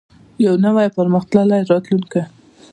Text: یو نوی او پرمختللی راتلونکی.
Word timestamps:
یو 0.45 0.53
نوی 0.63 0.85
او 0.89 0.93
پرمختللی 0.97 1.61
راتلونکی. 1.71 2.21